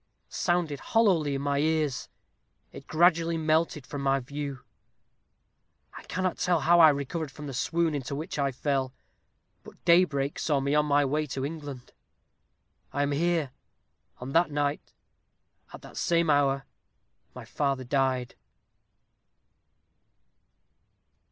[0.29, 2.09] sounded hollowly in my ears,
[2.71, 4.61] it gradually melted from my view.
[5.95, 8.93] I cannot tell how I recovered from the swoon into which I fell,
[9.61, 11.93] but daybreak saw me on my way to England.
[12.91, 13.51] I am here.
[14.17, 14.95] On that night
[15.71, 16.65] at that same hour,
[17.35, 18.33] my father died."